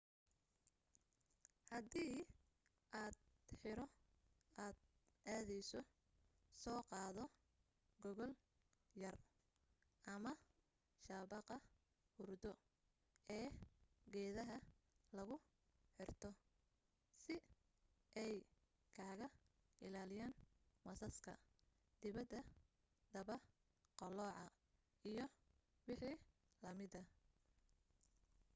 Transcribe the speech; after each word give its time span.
haddi 1.69 2.03
aad 3.01 3.15
xero 3.59 3.85
aad 4.63 4.77
aadeyso 5.33 5.79
soo 6.61 6.79
qaado 6.91 7.23
gogol 8.03 8.33
yar 9.01 9.17
ama 10.13 10.31
shabaqa 11.03 11.55
hurdo 12.15 12.51
ee 13.37 13.47
geedaha 14.13 14.57
lagu 15.17 15.35
xirto 15.95 16.29
si 17.23 17.35
ay 18.23 18.35
kaag 18.97 19.19
ilaaliyan 19.85 20.31
masaska 20.85 21.33
daba 23.13 23.35
qalooca 23.99 24.45
iyo 25.09 25.25
waxii 25.87 26.15
lamida 26.63 27.01